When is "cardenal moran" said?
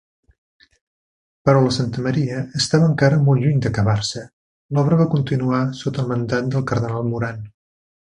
6.75-7.43